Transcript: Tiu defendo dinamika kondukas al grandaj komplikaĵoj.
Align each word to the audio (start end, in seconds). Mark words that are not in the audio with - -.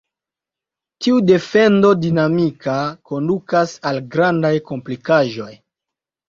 Tiu 1.05 1.17
defendo 1.31 1.91
dinamika 2.05 2.77
kondukas 3.11 3.75
al 3.91 4.01
grandaj 4.17 4.53
komplikaĵoj. 4.71 5.53